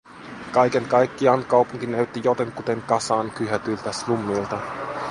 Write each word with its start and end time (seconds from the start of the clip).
Kaiken 0.51 0.85
kaikkiaan 0.87 1.45
kaupunki 1.45 1.85
näytti 1.87 2.21
jotenkuten 2.23 2.81
kasaan 2.81 3.31
kyhätyltä 3.31 3.91
slummilta. 3.91 4.59